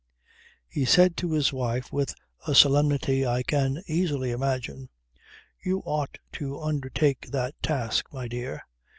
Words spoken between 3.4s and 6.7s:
can easily imagine "You ought to